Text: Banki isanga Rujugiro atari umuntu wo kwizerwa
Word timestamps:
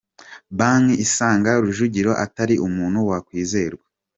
Banki 0.57 0.93
isanga 1.05 1.49
Rujugiro 1.63 2.11
atari 2.25 2.55
umuntu 2.67 2.97
wo 3.09 3.17
kwizerwa 3.27 3.85